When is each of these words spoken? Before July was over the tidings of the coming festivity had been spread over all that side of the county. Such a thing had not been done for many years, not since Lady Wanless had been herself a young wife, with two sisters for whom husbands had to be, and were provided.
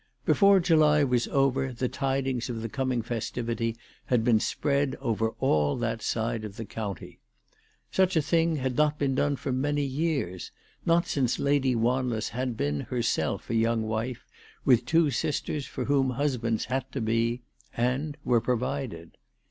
Before 0.25 0.59
July 0.59 1.03
was 1.03 1.27
over 1.27 1.71
the 1.71 1.87
tidings 1.87 2.49
of 2.49 2.63
the 2.63 2.69
coming 2.69 3.03
festivity 3.03 3.77
had 4.05 4.23
been 4.23 4.39
spread 4.39 4.95
over 4.99 5.35
all 5.39 5.75
that 5.77 6.01
side 6.01 6.43
of 6.43 6.55
the 6.57 6.65
county. 6.65 7.19
Such 7.91 8.15
a 8.15 8.21
thing 8.23 8.55
had 8.55 8.75
not 8.75 8.97
been 8.97 9.13
done 9.13 9.35
for 9.35 9.51
many 9.51 9.83
years, 9.85 10.49
not 10.87 11.05
since 11.05 11.37
Lady 11.37 11.75
Wanless 11.75 12.29
had 12.29 12.57
been 12.57 12.79
herself 12.79 13.47
a 13.51 13.53
young 13.55 13.83
wife, 13.83 14.25
with 14.65 14.87
two 14.87 15.11
sisters 15.11 15.67
for 15.67 15.85
whom 15.85 16.09
husbands 16.09 16.65
had 16.65 16.91
to 16.93 16.99
be, 16.99 17.43
and 17.77 18.17
were 18.23 18.41
provided. 18.41 19.17